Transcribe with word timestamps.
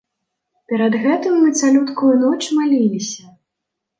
Перад 0.71 0.93
гэтым 1.03 1.33
мы 1.41 1.51
цалюткую 1.59 2.11
ноч 2.23 2.41
маліліся. 2.61 3.23